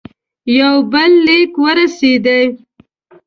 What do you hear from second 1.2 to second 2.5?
لیک ورسېدی.